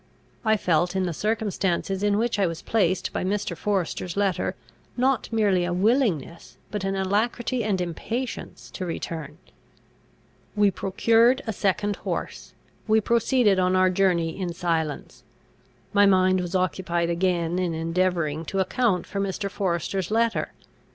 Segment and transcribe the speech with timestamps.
[0.43, 3.55] I felt, in the circumstances in which I was placed by Mr.
[3.55, 4.55] Forester's letter,
[4.97, 9.37] not merely a willingness, but an alacrity and impatience, to return.
[10.55, 12.53] We procured a second horse.
[12.87, 15.21] We proceeded on our journey in silence.
[15.93, 19.51] My mind was occupied again in endeavouring to account for Mr.
[19.51, 20.51] Forester's letter.